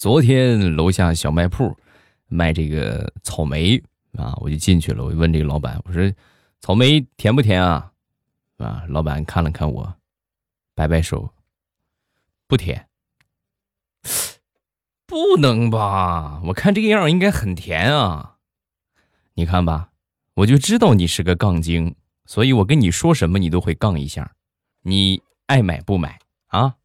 [0.00, 1.76] 昨天楼下小卖铺
[2.26, 3.76] 卖这个草莓
[4.16, 6.10] 啊，我就进去了，我就问这个老板，我说
[6.62, 7.92] 草莓甜不甜啊？
[8.56, 9.94] 啊，老板看了看我，
[10.74, 11.34] 摆摆手，
[12.48, 12.88] 不甜。
[15.04, 16.40] 不能吧？
[16.46, 18.36] 我看这个样应该很甜啊！
[19.34, 19.90] 你看吧，
[20.32, 21.94] 我就知道你是个杠精，
[22.24, 24.32] 所以我跟你说什么你都会杠一下。
[24.80, 26.76] 你爱买不买啊？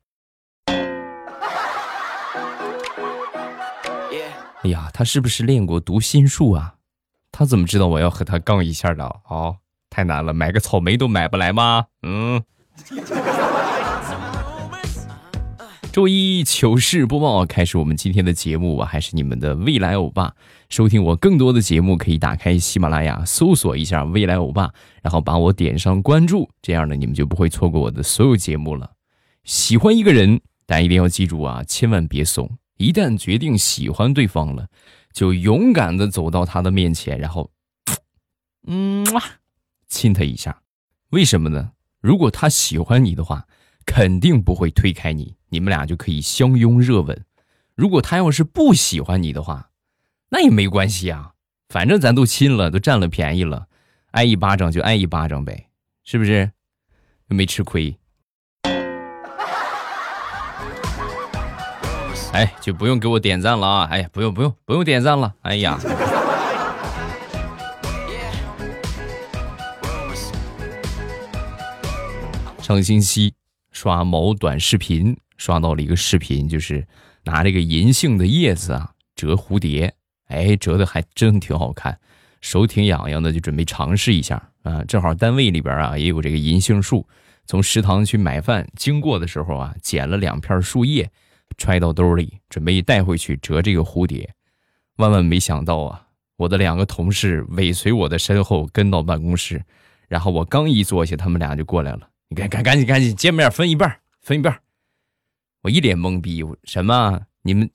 [4.66, 6.74] 哎呀，他是不是练过读心术啊？
[7.32, 9.05] 他怎么知道我要和他杠一下的？
[9.30, 9.58] 哦，
[9.91, 11.86] 太难了，买个草莓都买不来吗？
[12.02, 12.41] 嗯。
[15.94, 20.34] 周一糗事播报开始，我们今天的节目，我还是你们的未来欧巴。
[20.68, 28.90] 收听我更多的节目，可以打开喜马拉雅，搜索一下“未来欧巴”，然后把我点上关注，这样呢，你们就不会错过我的所有节目了。
[29.44, 32.50] 喜欢一个人，但一定要记住啊，千万别怂。
[32.77, 34.67] 一旦决定喜欢对方了，
[35.13, 37.51] 就勇敢的走到他的面前，然后，
[38.67, 39.05] 嗯，
[39.87, 40.62] 亲他一下。
[41.09, 41.71] 为什么呢？
[42.01, 43.48] 如果他喜欢你的话。
[43.87, 47.23] 肯定不会推开你，你们俩就可以相拥热吻。
[47.76, 49.70] 如果他要是不喜欢你的话，
[50.29, 51.34] 那也没关系啊，
[51.70, 53.67] 反正咱都亲了，都占了便宜了，
[54.10, 55.70] 挨一巴掌就挨一巴掌呗，
[56.04, 56.51] 是不是？
[57.27, 57.95] 又没吃亏。
[62.36, 63.88] 哎，就不用给我点赞了啊！
[63.90, 65.34] 哎呀，不用不用不用点赞了！
[65.41, 65.80] 哎呀，
[72.62, 73.34] 上星期。
[73.72, 76.86] 刷某短视频，刷到了一个视频，就是
[77.24, 79.94] 拿这个银杏的叶子啊折蝴蝶，
[80.28, 81.97] 哎，折的还真挺好看，
[82.41, 84.81] 手挺痒痒的，就准备尝试一下啊。
[84.86, 87.06] 正好单位里边啊也有这个银杏树，
[87.46, 91.12] 从食堂去买饭经过的时候啊，捡了两片树叶，
[91.57, 94.34] 揣到兜里，准备带回去折这个蝴蝶。
[94.97, 96.07] 万万没想到啊，
[96.38, 99.63] 我的两个同事尾随我的身后跟到办公室，
[100.07, 102.09] 然后我刚一坐下，他们俩就过来了。
[102.29, 104.59] 你赶赶赶紧赶紧见面分一半分一半
[105.61, 107.22] 我一脸懵逼，什么？
[107.44, 107.69] 你们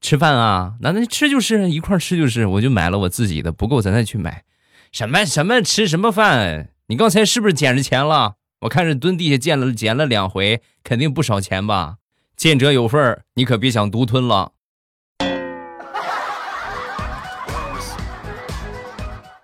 [0.00, 0.76] 吃饭啊？
[0.80, 4.44] 那那吃就是一块吃就是，我就买了我自己的，不够咱再去买。
[4.92, 6.70] 什么什么吃什么饭？
[6.88, 8.34] 你刚才是不是捡着钱了？
[8.62, 11.96] 我看着蹲地下捡了捡了两回，肯定不少钱吧？
[12.40, 14.52] 见者有份你可别想独吞了。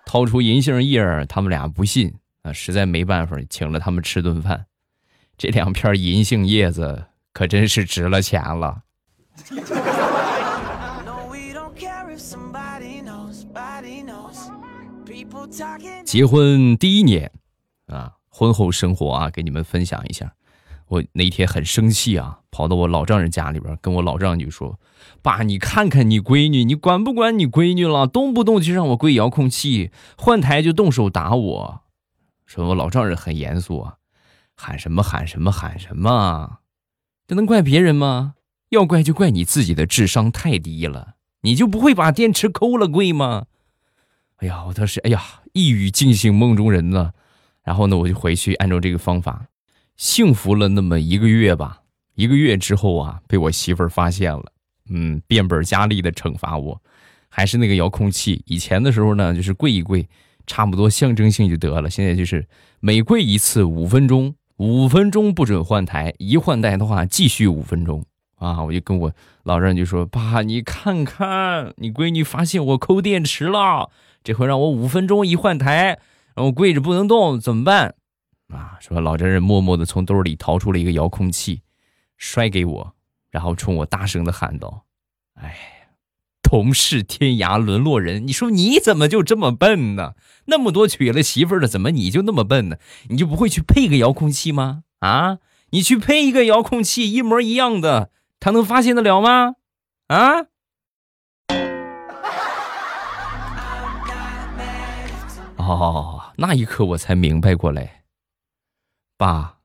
[0.03, 2.51] 掏出银杏叶他们俩不信啊。
[2.51, 4.65] 实在没办法，请了他们吃顿饭。
[5.37, 8.81] 这两片银杏叶子可真是值了钱了。
[16.03, 17.31] 结婚第一年
[17.85, 20.33] 啊，婚后生活啊，给你们分享一下。
[20.87, 24.79] 我那天很生气啊，跑到我老丈人家里边，跟我老丈人就说
[25.21, 28.07] ：“爸，你看看你闺女，你管不管你闺女了？
[28.07, 31.81] 动不动就让我跪遥控器，换台就动手打我。”
[32.45, 33.95] 说我老丈人很严肃啊，
[34.55, 36.59] 喊什么喊什么喊什么，
[37.27, 38.35] 这能怪别人吗？
[38.69, 43.47] 要怪就怪你自己的智商太低了，你就不会把电池抠了跪吗？
[44.37, 45.21] 哎呀，我当时哎呀
[45.51, 47.11] 一语惊醒梦中人呢。
[47.63, 49.47] 然后呢，我就回去按照这个方法，
[49.97, 51.81] 幸福了那么一个月吧。
[52.15, 54.45] 一个月之后啊，被我媳妇儿发现了，
[54.89, 56.81] 嗯，变本加厉的惩罚我，
[57.27, 58.41] 还是那个遥控器。
[58.45, 60.07] 以前的时候呢，就是跪一跪。
[60.49, 62.47] 差不多象征性就得了，现在就是
[62.79, 68.05] 每跪一次五分钟，五分钟不准换台，一换台的话继续五分钟
[68.37, 68.63] 啊！
[68.63, 69.11] 我就跟我
[69.43, 73.89] 老丈人就说：“爸，你看看，你闺女发现我抠电池了，
[74.23, 75.99] 这回让我五分钟一换台，
[76.33, 77.95] 让我跪着不能动，怎么办？”
[78.49, 81.61] 啊，说老丈人默默的从兜里掏出了一个遥控器，
[82.17, 82.95] 摔给我，
[83.29, 84.85] 然后冲我大声的喊道
[85.35, 85.73] ：“哎。”
[86.43, 90.13] 同是天涯沦落人，你说你怎么就这么笨呢？
[90.45, 92.77] 那么多娶了媳妇的，怎么你就那么笨呢？
[93.09, 94.83] 你就不会去配个遥控器吗？
[94.99, 95.39] 啊，
[95.71, 99.55] 你去配一个遥控器一模一样的，他能发现得了吗？
[100.07, 100.45] 啊？
[105.57, 107.96] 哦，那一刻我才明白过来，
[109.17, 109.57] 爸，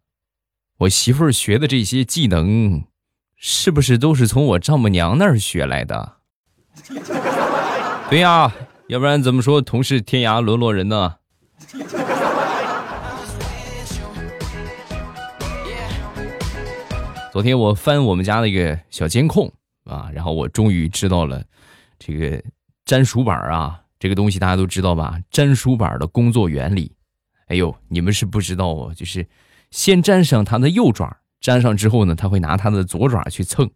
[0.79, 2.85] 我媳妇儿学的这些技能，
[3.37, 6.17] 是不是都是从我丈母娘那儿学来的？
[8.09, 8.51] 对呀，
[8.89, 11.17] 要不然怎么说同是天涯沦落人呢？
[17.31, 19.53] 昨天我翻我们家那个小监控
[19.85, 21.45] 啊，然后我终于知道了
[21.99, 22.43] 这个
[22.87, 25.19] 粘鼠板啊，这个东西大家都知道吧？
[25.33, 26.97] 粘鼠板的工作原理。
[27.47, 29.27] 哎呦，你们是不知道哦，就是
[29.71, 33.71] 先粘上它的右爪，粘上之后呢，它会拿它的左爪去蹭。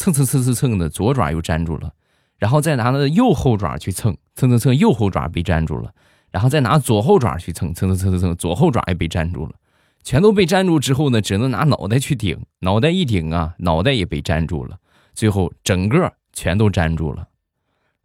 [0.00, 1.92] 蹭蹭蹭蹭蹭的，左爪又粘住了，
[2.38, 5.92] 然后再拿它的右后爪去蹭，蹭蹭蹭，右后爪被粘住了，
[6.30, 9.56] 然后再拿左后爪去蹭，蹭蹭蹭蹭蹭，左后爪也被粘住了，
[10.04, 14.78] 全都被粘住之后呢，只能拿脑袋去顶，脑袋一顶啊，脑袋也被粘住了，
[15.14, 17.26] 最后整个全都粘住了。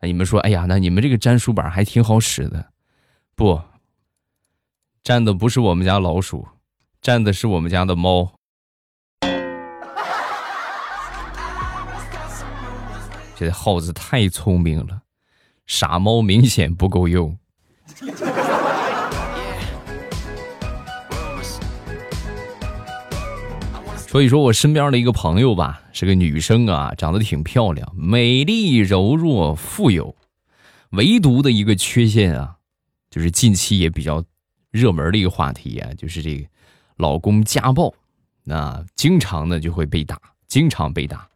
[0.01, 2.71] 那你们说，哎呀，那你们这个粘书板还挺好使的，
[3.36, 3.62] 不？
[5.04, 6.48] 站的不是我们家老鼠，
[7.02, 8.32] 站的是我们家的猫。
[13.36, 15.02] 这耗子太聪明了，
[15.66, 17.38] 傻猫明显不够用。
[23.98, 30.16] 所以说我身边的一个朋友吧，是个女生啊，长得挺漂亮，美丽柔弱富有，
[30.92, 32.56] 唯独的一个缺陷啊，
[33.10, 34.24] 就是近期也比较
[34.74, 36.46] 热门的一个话题啊，就是这个
[36.98, 37.94] 老公家暴，
[38.44, 41.30] 那经常呢就会被打，经常被打。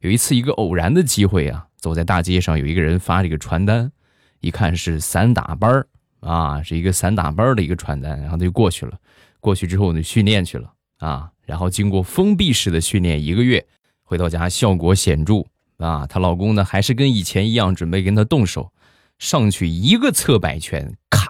[0.00, 3.92] 有一次，一个偶然的机会啊，走在大街上，有一个人发这个传单，
[4.40, 5.86] 一看是散打班儿
[6.20, 8.98] 啊，是一个散打班的一个传单，然后他就过去了。
[9.38, 13.66] 过去之后呢，训练去了啊，然后经过封闭式的训练一个月，
[14.02, 15.44] 回到家效果显著
[15.76, 16.06] 啊。
[16.06, 18.72] 她老公呢，还是跟以前一样，准备跟她动手，
[19.18, 21.28] 上去一个侧摆拳，咔，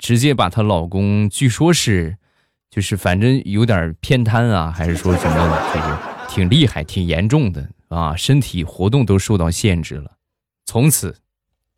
[0.00, 2.16] 直接把她老公，据说是，
[2.70, 7.68] 就是反正有点偏瘫啊，还是说什么这个挺厉害、挺严重的。
[7.88, 10.12] 啊，身体活动都受到限制了，
[10.64, 11.18] 从此，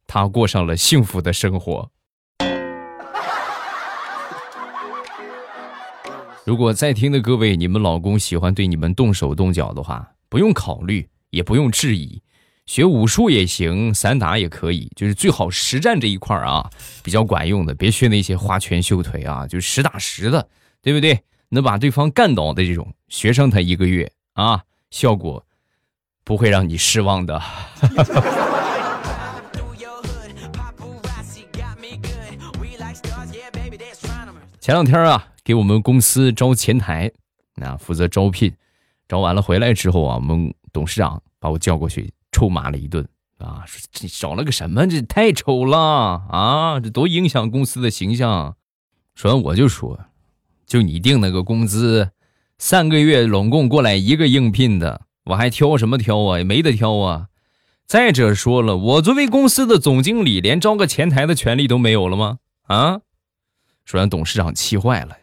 [0.06, 1.90] 她过上了幸福的生活。
[6.44, 12.22] 如果在听的各位，你们老公喜欢对你们动手动脚的话，不用考虑，也不用质疑，
[12.66, 16.70] 学武术也行，散打也可以，就是最好实战这一块啊，
[17.02, 20.48] 比较管用的，别学那些花拳绣腿啊，就实打实的，
[20.80, 21.22] 对不对？
[21.48, 25.44] 能把对方干倒的这种，学上他一个月啊，效果。
[26.24, 27.42] 不会让你失望的。
[34.60, 37.10] 前两天啊，给我们公司招前台，
[37.56, 38.54] 啊，负责招聘，
[39.08, 43.06] 招完了回来之后啊，我们董事长把我叫过去臭骂了一顿
[43.38, 44.86] 啊，说这少了个什么？
[44.86, 48.56] 这太丑了啊，这多影响公司的形象。
[49.14, 50.06] 说完我就说，
[50.66, 52.10] 就你定那个工资，
[52.58, 55.02] 三个月拢共过来一个应聘的。
[55.26, 56.38] 我还挑什么挑啊？
[56.38, 57.28] 也没得挑啊！
[57.86, 62.38] 再者说了，我作为公司的总经理，连招个前台的权利都没有了吗？
[62.62, 63.00] 啊！
[63.84, 65.18] 说完，董事长气坏了。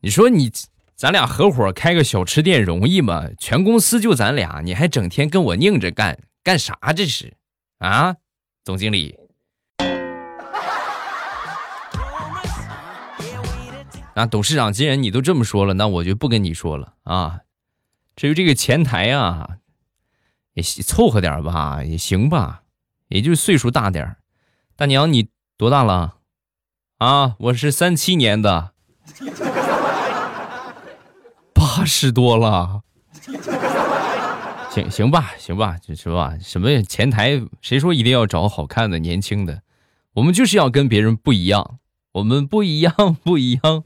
[0.00, 0.50] 你说你，
[0.94, 3.28] 咱俩合伙开个小吃店容易吗？
[3.38, 7.34] 全公司就咱俩，你还整天跟我拧着干，干啥这是？
[7.78, 8.16] 啊，
[8.64, 9.18] 总经理。
[14.14, 17.40] 啊，董事长，既然你都这么说了，那我就不跟你说了啊。
[18.14, 19.56] 至于这个前台啊，
[20.52, 22.62] 也凑合点吧，也行吧，
[23.08, 24.16] 也就岁数大点
[24.76, 26.18] 大娘，你多大了？
[26.98, 28.74] 啊，我是三七年的，
[31.74, 32.82] 八十多了。
[34.70, 39.62] 行行吧，行吧，就是吧，什么前台，谁说一定要找好看的、年轻的？
[40.14, 41.78] 我们就是要跟别人不一样，
[42.12, 42.92] 我们不一样，
[43.22, 43.84] 不一样。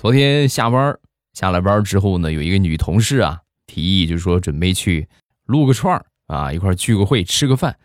[0.00, 0.96] 昨天下班
[1.32, 5.08] 下了班之后呢，有一个女同事啊提议，就是说准备去
[5.46, 7.76] 撸个串儿啊，一块聚个会，吃个饭。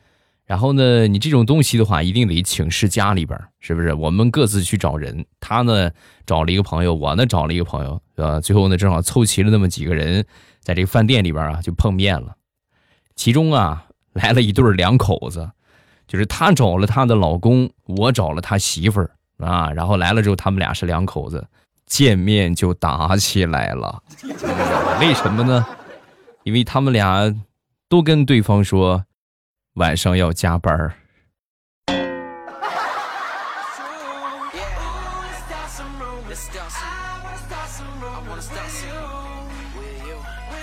[0.47, 3.93] 然后呢，你这种东西的话，一定得请示家里边，是不是？
[3.93, 5.91] 我们各自去找人，他呢
[6.25, 8.39] 找了一个朋友，我呢找了一个朋友，对吧？
[8.39, 10.25] 最后呢，正好凑齐了那么几个人，
[10.61, 12.35] 在这个饭店里边啊就碰面了。
[13.15, 15.51] 其中啊来了一对两口子，
[16.07, 19.69] 就是他找了他的老公，我找了他媳妇儿啊。
[19.71, 21.45] 然后来了之后，他们俩是两口子。
[21.85, 24.03] 见面就打起来了，
[24.99, 25.65] 为什么呢？
[26.43, 27.33] 因为他们俩
[27.87, 29.05] 都跟对方说
[29.77, 30.91] 晚上要加班儿。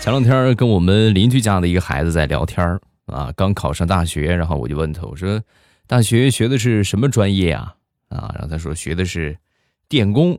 [0.00, 5.40] 前两天跟我们邻居家的一个孩子在聊天儿啊，刚考上大学，然后我就问他，我说
[5.86, 7.76] 大学学的是什么专业啊？
[8.08, 9.38] 啊，然后他说学的是
[9.88, 10.36] 电工。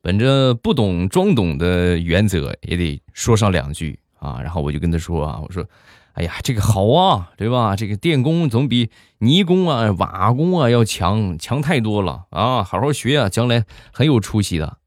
[0.00, 4.38] 本着不懂装懂的原则，也得说上两句啊。
[4.40, 5.66] 然后我就跟他说啊，我说，
[6.14, 7.74] 哎呀，这个好啊，对吧？
[7.74, 12.62] 这个电工总比泥工啊、瓦工啊要强，强太多了啊！
[12.62, 14.78] 好好学啊，将来很有出息的。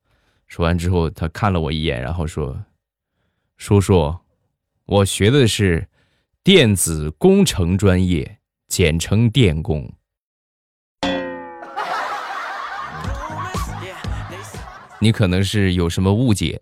[0.48, 2.64] 说完之后，他看了我一眼，然后说
[3.58, 4.16] ：“叔叔，
[4.86, 5.90] 我学的是
[6.46, 8.38] 电子工程专业，
[8.70, 9.92] 简称电工。”
[15.00, 16.62] 你可能是有什么误解。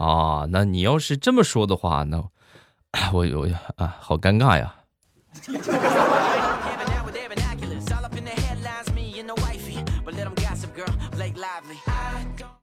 [0.00, 2.16] 啊，那你要是这么说的话，那
[3.12, 4.74] 我我啊，好尴尬呀。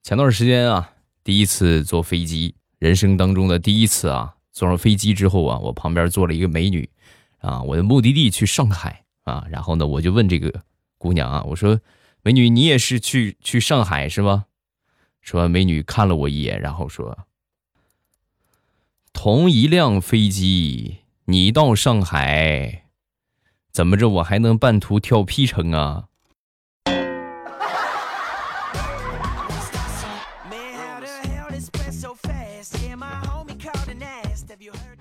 [0.01, 0.89] 前段时间啊，
[1.23, 6.89] 第一次坐飞机，人生当中的第一次啊，坐上飞机之后啊，我旁边坐了一个美女，
[7.37, 10.51] 啊，我的目的地去上海啊，然后呢，我就问这个
[10.97, 11.79] 姑娘啊，我说，
[12.23, 14.45] 美女，你也是去去上海是吗？
[15.21, 17.15] 说美女看了我一眼，然后说。
[19.19, 22.83] 同一辆飞机，你到上海，
[23.71, 24.07] 怎么着？
[24.07, 26.03] 我还能半途跳 P 城啊？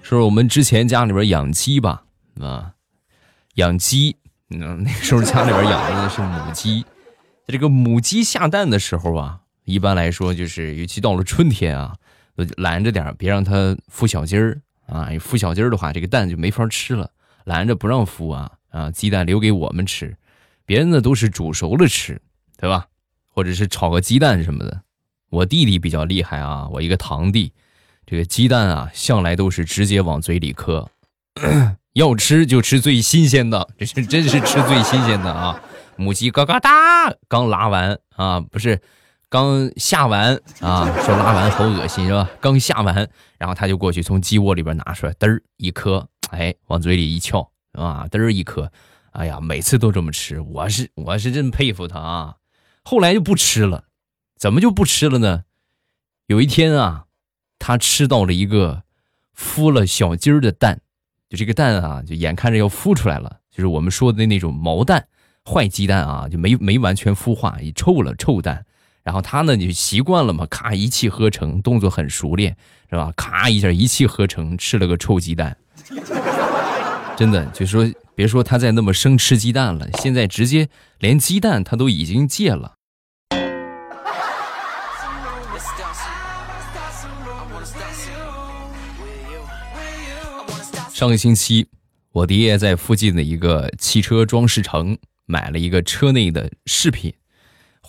[0.01, 2.05] 说我们之前家里边养鸡吧，
[2.41, 2.73] 啊，
[3.57, 4.17] 养鸡，
[4.49, 6.87] 嗯，那时候家里边养的是母鸡，
[7.49, 11.97] 这个母鸡下蛋的时候啊，一般来说就是，尤其到了春天啊。
[12.57, 15.09] 拦着点别让它孵小鸡儿啊！
[15.19, 17.11] 孵小鸡儿的话，这个蛋就没法吃了。
[17.45, 18.91] 拦着不让孵啊啊！
[18.91, 20.17] 鸡蛋留给我们吃，
[20.65, 22.21] 别人呢都是煮熟了吃，
[22.59, 22.87] 对吧？
[23.29, 24.83] 或者是炒个鸡蛋什么的。
[25.31, 27.53] 我弟弟比较厉害啊，我一个堂弟，
[28.05, 30.91] 这个鸡蛋啊向来都是直接往嘴里磕，
[31.95, 35.63] 要吃就吃最新鲜的，这是真是吃最新鲜的啊！
[35.97, 36.71] 母鸡嘎嘎哒
[37.29, 38.81] 刚拉完啊，不是。
[39.29, 42.31] 刚下完啊，说拉完好恶心是吧？
[42.41, 42.95] 刚下完，
[43.39, 47.41] 然后他就过去从鸡窝里边拿出来，嘚儿一颗，哎，往嘴里一翘
[47.73, 48.71] 啊，嘚儿一颗，
[49.11, 52.37] 哎呀，每次都这么吃，我是我是真佩服他啊。
[52.85, 53.85] 后来就不吃了，
[54.37, 55.43] 怎么就不吃了呢？
[56.29, 57.07] 有一天啊，
[57.59, 58.85] 他吃到了一个
[59.37, 60.81] 孵了小鸡儿的蛋，
[61.29, 65.09] 就这个蛋啊，就眼看着要孵出来了，就是我们说的那种毛蛋、
[65.45, 68.65] 坏鸡蛋啊，就没没完全孵化，已臭了，臭蛋。
[69.07, 72.57] 然后他呢就习惯了嘛，咔一气呵成，动作很熟练，
[72.91, 73.13] 是吧？
[73.17, 75.57] 咔一下一气呵成吃了个臭鸡蛋，
[77.17, 82.75] 真的就说别说他在那么生吃鸡蛋了，现在直接连鸡蛋他都已经戒了。
[90.93, 91.69] 上个星期，
[92.11, 97.15] 我爹在附近的一个汽车装饰城买了一个车内的饰品。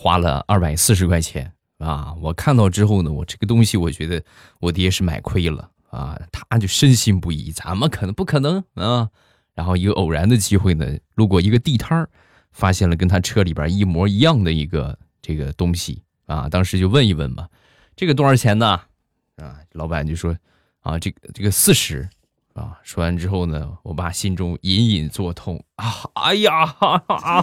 [0.00, 2.14] 花了二百四十块钱啊！
[2.22, 4.22] 我看到之后呢，我这个东西我觉得
[4.60, 8.14] 我爹是买亏了啊，他就深信不疑，怎么可能？
[8.14, 9.08] 不可能啊！
[9.56, 10.86] 然后一个偶然的机会呢，
[11.16, 12.08] 路过一个地摊儿，
[12.52, 17.48] 发现了跟他车里边一模一样的一个这个东西啊，当时就问一问嘛，
[17.96, 18.80] 这个多少钱呢？
[19.34, 20.32] 啊，老板就说
[20.82, 22.08] 啊，这个这个四十。
[22.54, 22.76] 啊！
[22.82, 25.94] 说完之后呢，我爸心中隐隐作痛啊！
[26.14, 27.40] 哎呀，哈哈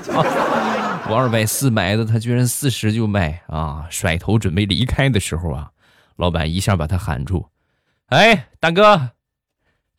[1.07, 3.85] 我二百四买的，他居然四十就卖啊！
[3.91, 5.69] 甩头准备离开的时候啊，
[6.15, 7.49] 老板一下把他喊住
[8.09, 9.11] ：“哎，大哥，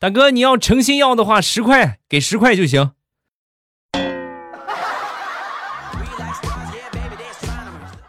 [0.01, 2.91] 大哥，你要诚心要的话，十块给十块就行。”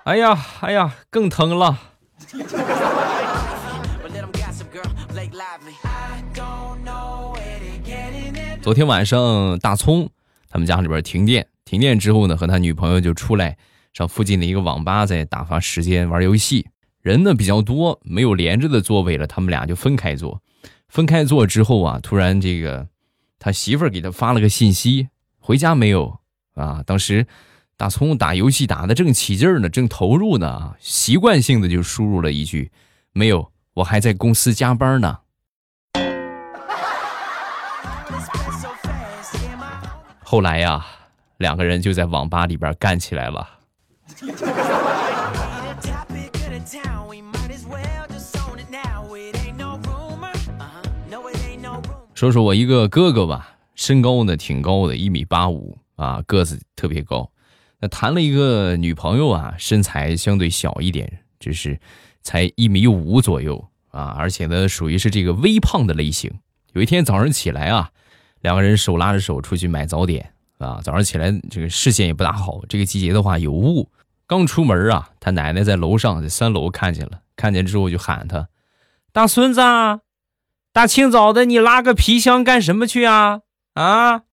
[0.06, 1.78] 哎呀，哎呀，更疼了。
[8.64, 10.10] 昨天晚上，大葱
[10.50, 13.58] 他们家里边停电，停电之后呢，和他女朋友就出来
[13.92, 16.70] 上附近的一个网吧，在打发时间玩游戏。
[17.02, 20.42] 人呢比较多，没有连着的座位了，他们俩就分开坐。
[20.88, 22.88] 分开坐之后啊，突然这个
[23.38, 25.10] 他媳妇儿给他发了个信息
[25.40, 26.22] ：“回家没有？”
[26.56, 27.28] 啊，当时
[27.76, 32.72] 大葱打游戏打的正起劲儿呢，正投入呢啊，习惯性的就输入了一句
[33.12, 35.18] ：“没有，我还在公司加班呢。
[40.24, 40.86] ”后来呀，
[41.38, 43.48] 两个人就在网吧里边干起来了。
[52.14, 57.30] 说说我一个哥哥吧，身高呢挺高的，一米八五啊，个子特别高。
[57.80, 61.80] 那谈了一个女朋友啊，身材相对小一点，只是
[62.24, 66.32] 才一米五左右啊，而且呢属于是这个微胖的类型。
[66.74, 67.92] 有一天早上起来啊。
[68.42, 70.80] 两个人手拉着手出去买早点啊！
[70.84, 73.90] 早上起来这个视线也不大好，这个季节的话有雾。
[74.26, 78.50] 刚出门啊，他奶奶在楼上，在三楼看见了，看见之后就喊他
[79.14, 79.62] ：“大孙子，
[80.74, 83.42] 大清早的你拉个皮箱干什么去啊？
[83.74, 84.24] 啊？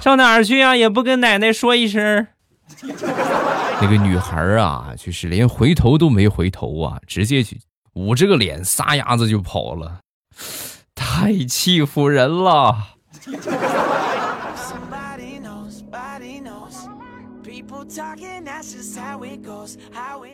[0.00, 0.74] 上哪儿去啊？
[0.76, 2.26] 也不跟奶奶说一声。
[3.78, 7.60] ”那个女孩啊，就是连回头都没回头啊，直接去。
[7.92, 10.00] 捂着个脸，撒丫子就跑了，
[11.18, 12.88] 太欺负人了。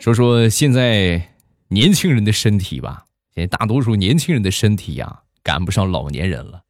[0.01, 1.29] 说说现在
[1.69, 6.63] 年轻人的身体吧，现在大多数年轻人的身体呀，赶不上老年人了。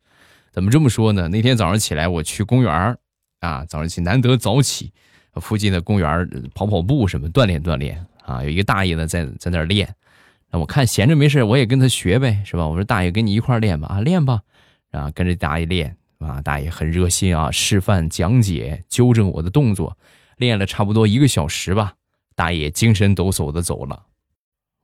[0.51, 1.27] 怎么这么说呢？
[1.29, 2.95] 那天早上起来，我去公园
[3.39, 4.93] 啊，早上起难得早起，
[5.41, 8.43] 附近的公园跑跑步什么锻炼锻炼啊。
[8.43, 9.95] 有一个大爷呢在在那儿练，
[10.53, 12.67] 那我看闲着没事，我也跟他学呗，是吧？
[12.67, 14.41] 我说大爷跟你一块练吧，啊练吧，
[14.91, 19.97] 啊跟着大爷练啊，大爷很热心啊，示范讲解纠正我的动作，
[20.37, 21.95] 练了差不多一个小时吧，
[22.35, 24.03] 大爷精神抖擞的走了，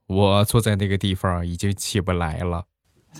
[0.08, 2.64] 我坐在那个地方已经起不来了。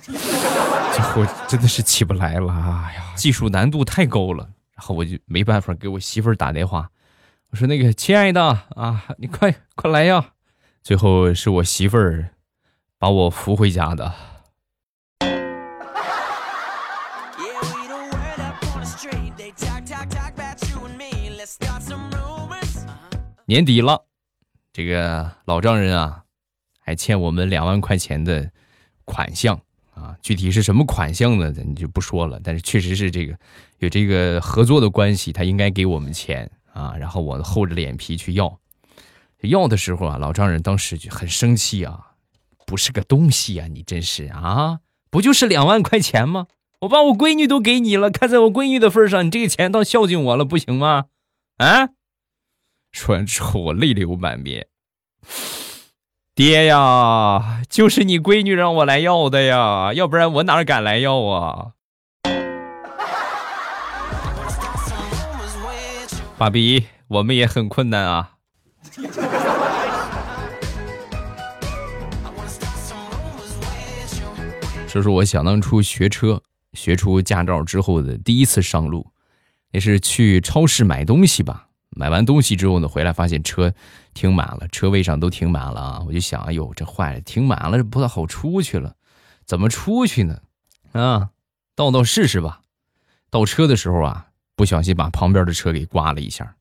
[0.05, 4.51] 这我真的是起不来了，哎呀，技术难度太高了。
[4.75, 6.91] 然后我就没办法给我媳妇儿打电话，
[7.51, 10.33] 我说：“那个亲爱的啊，你快快来呀！”
[10.83, 12.31] 最后是我媳妇儿
[13.01, 14.13] 把我扶回家的。
[23.47, 24.05] 年底了，
[24.71, 26.25] 这个老丈人啊，
[26.79, 28.51] 还欠我们两万块钱的
[29.07, 29.59] 款项。
[29.95, 31.51] 啊，具体是什么款项呢？
[31.51, 32.39] 咱就不说了。
[32.45, 33.35] 但是确实是这个
[33.79, 36.95] 有这个合作的关系，他应该给我们钱啊。
[36.99, 38.59] 然后我厚着脸皮去要，
[39.41, 42.10] 要的时候啊，老丈人当时就很生气啊，
[42.71, 44.79] 不是个东西呀，你真是啊，
[45.11, 46.47] 不就是两万块钱吗？
[46.83, 51.07] 我把我闺女都给你了，看在我闺女的份上，你这个钱倒孝敬我了，不行吗？
[51.57, 51.89] 啊！
[52.93, 54.69] 说完之后，我泪流满面。
[56.37, 61.73] 爹呀，就是你闺女让我来要的呀，要不然我哪敢来要啊？
[66.39, 68.35] 爸比，我们也很困难啊。
[74.91, 76.43] 说说我想当初学车，
[76.73, 79.07] 学出驾照之后的第一次上路，
[79.71, 81.69] 那是去超市买东西吧。
[81.91, 83.73] 买完东西之后呢，回来发现车
[84.15, 86.03] 停满了，车位上都停满了啊！
[86.07, 88.97] 我就想，哎呦，这坏了，停满了，这不太好出去了，
[89.45, 90.41] 怎么出去呢？
[90.93, 91.31] 啊，
[91.77, 92.63] 倒倒试试吧。
[93.31, 94.27] 倒车的时候啊，
[94.57, 96.57] 不小心把旁边的车给刮了一下，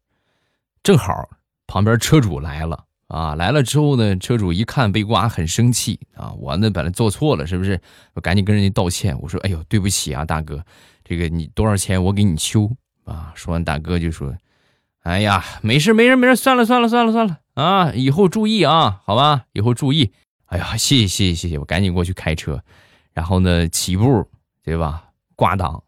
[0.84, 1.30] 正好
[1.66, 3.36] 旁边车主来了啊！
[3.36, 6.32] 来了之后呢，车主一看被刮，很生气啊！
[6.40, 7.82] 我呢本来做错了，是不是？
[8.14, 10.64] 我赶紧跟人家道歉，我说，哎呦，对不起啊，大哥，
[11.04, 12.72] 这个你多少钱我给你修
[13.04, 13.34] 啊？
[13.36, 14.34] 说完，大哥就说。
[15.02, 17.92] 哎呀，没事没事没事，算了算了算了算了啊！
[17.94, 20.12] 以后注意啊，好吧，以后注意。
[20.46, 22.62] 哎呀，谢谢谢谢谢谢，我赶紧过去开车，
[23.14, 24.30] 然后呢起步，
[24.64, 25.06] 对吧？
[25.36, 25.84] 挂档，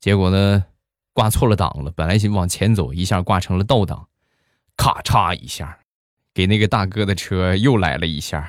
[0.00, 0.64] 结果呢
[1.12, 4.08] 挂错了档了，本来想往前走，一下挂成了倒档，
[4.76, 5.78] 咔嚓一下，
[6.36, 8.46] 给那个大哥的车又来了一下。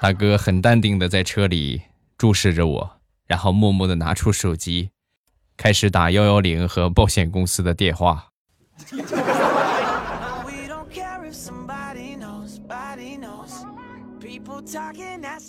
[0.00, 1.82] 大哥很淡定的在车里
[2.16, 4.90] 注视着我，然后默默的拿出手机。
[5.56, 8.30] 开始打幺幺零和保险公司的电话。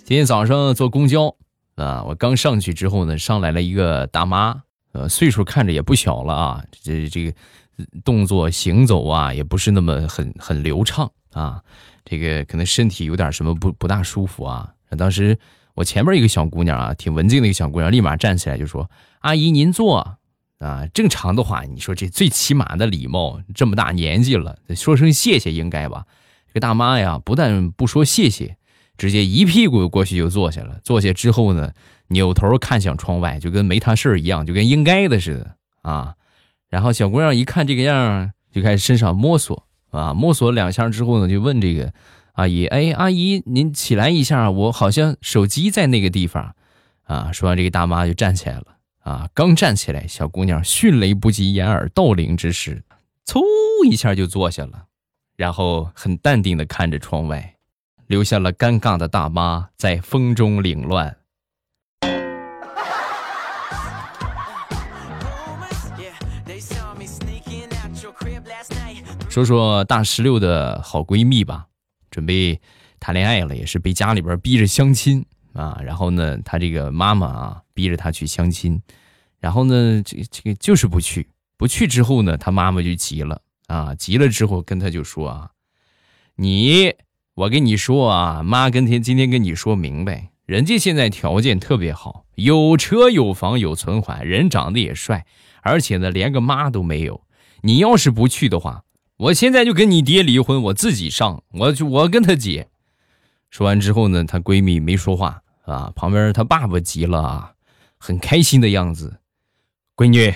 [0.05, 1.35] 今天早上坐公交
[1.77, 7.33] 啊，我刚上去之后呢，上来了一个大妈，呃，岁数看着也不小了啊，这这个
[8.03, 11.61] 动作行走啊，也不是那么很很流畅啊，
[12.03, 14.73] 这个可能身体有点什么不不大舒服啊。
[14.97, 15.37] 当时
[15.75, 18.89] 我前面一个小姑娘啊，挺文静的一个小姑娘，立马站起来就说。
[19.19, 20.15] 阿姨，您坐啊。
[20.93, 26.05] 正常的话，你说这最起码的礼貌，这么大年纪了，说声谢谢应该吧？
[26.47, 28.57] 这个大妈呀，不但不说谢谢，
[28.99, 30.79] 直接一屁股过去就坐下了。
[30.83, 31.73] 坐下之后呢，
[32.09, 36.13] 扭头看向窗外，就跟没他事儿一样，就跟应该的似的啊。
[36.69, 41.91] 然后小姑娘一看这个样，就开始身上摸索啊，摸索两下之后呢，就问这个
[42.33, 46.53] 阿姨：“哎，阿姨，您起来一下，我好像手机在那个地方
[47.05, 48.65] 啊。”说完，这个大妈就站起来了。
[48.99, 49.27] 啊！
[49.33, 52.83] 刚站起来，小姑娘迅雷不及掩耳盗铃之势，
[53.25, 53.41] 嗖
[53.89, 54.83] 一下就坐下了，
[55.35, 57.55] 然后很淡定的看着窗外，
[58.09, 61.15] 留下了尴尬的大妈在风中凌乱。
[69.29, 71.67] 说说大石榴的好闺蜜吧，
[72.09, 72.59] 准备
[72.99, 75.79] 谈恋爱了，也是被家里边逼着相亲啊。
[75.83, 78.81] 然后呢，她这个妈妈啊，逼着她去相亲。
[79.37, 85.51] 然后呢，这这个就是不去，不去之后呢，她妈妈就急了啊，急了之后跟他就说啊，
[86.37, 86.91] 你，
[87.39, 95.25] 我跟你说啊，妈跟天今天跟你说明白，人家现在条件特别好，有车有房有存款，人长得也帅，
[95.61, 97.21] 而且呢连个妈都没有。
[97.61, 98.83] 你要是不去的话，
[99.15, 102.67] 我现在就跟你爹离婚，我自己上，我就我跟他姐。
[103.49, 107.53] 说完之后呢，她闺蜜没说话啊，旁边她爸爸急了啊。
[107.97, 109.19] 很开心的样子。
[109.95, 110.33] 闺女，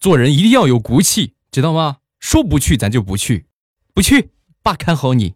[0.00, 1.98] 做人一定要有骨气，知道吗？
[2.18, 3.44] 说不去咱就不去，
[3.92, 4.30] 不去，
[4.62, 5.34] 爸看好你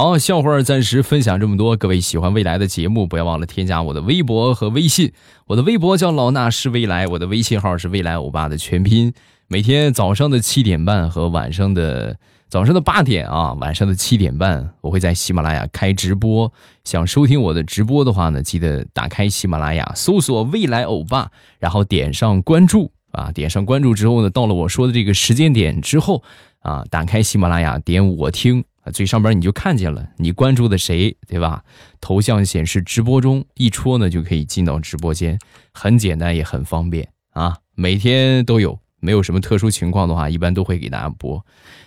[0.00, 1.76] 好，笑话暂时分享这么多。
[1.76, 5.12] 各位喜欢未来的节目，不要忘了添加我的微博和微信。
[5.48, 9.12] 我的微博叫老衲是未来，我的微信号是未来欧巴的全拼。
[9.48, 12.16] 每天早上的七点半和晚上的
[12.48, 16.52] 早上的八点啊，晚上的七点半，我会在喜马拉雅开直播。
[16.84, 23.32] 想收听我的直播的话呢，记得打开喜马拉雅，搜索未来欧巴，然后点上关注啊。
[23.32, 26.22] 点上关注之后呢，到了我说的这个时间点之后
[26.60, 28.64] 啊，打开喜马拉雅，点我听。
[28.90, 31.62] 最上边你就看见了，你关注的谁，对吧？
[32.00, 35.38] 头像显示直播中，一戳呢就可以进到直播间，
[35.72, 37.58] 很简单也很方便啊。
[37.74, 41.44] 每天都有，没有什么特殊情况的话，一般都会给大家播。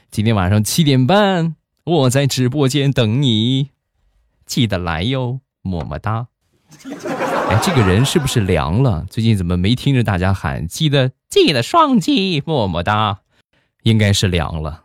[0.10, 3.70] 今天晚上七点半，我在直播间等你，
[4.46, 6.28] 记得来哟，么么哒。
[7.50, 9.06] 哎，这个人是不是凉了？
[9.10, 13.20] 最近怎么没听着大家喊记得记得双击么么哒？
[13.84, 14.84] 应该是凉了。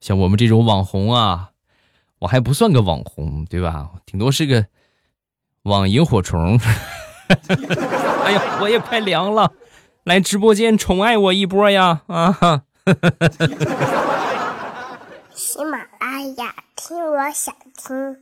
[0.00, 1.50] 像我们这种网红啊，
[2.20, 3.90] 我还不算个网红，对吧？
[4.06, 4.66] 顶多是个
[5.62, 6.58] 网萤火虫。
[8.24, 9.52] 哎呀，我也快凉了，
[10.04, 12.02] 来直播间宠爱我一波呀！
[12.08, 12.62] 啊！
[15.32, 18.16] 喜马拉雅，听我想听。